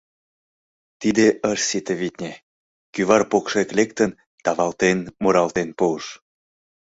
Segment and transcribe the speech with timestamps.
[1.01, 2.33] Тиде ыш сите, витне,
[2.93, 4.11] кӱвар покшек лектын,
[4.43, 6.05] тавалтен муралтен пуыш: